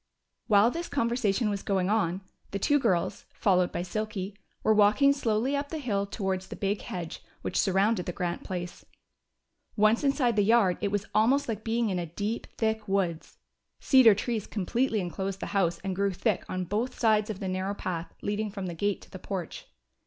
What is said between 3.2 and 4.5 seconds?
followed by Silky,